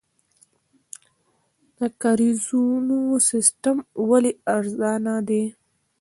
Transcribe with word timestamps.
د 1.77 1.79
کاریزونو 2.01 2.97
سیستم 3.29 3.77
ولې 4.09 4.31
ارزانه 4.57 5.15
دی؟ 5.27 5.43